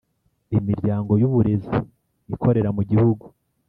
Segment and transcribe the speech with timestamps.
[0.57, 1.75] Imiryango y uburezi
[2.33, 3.25] ikorera mu gihugu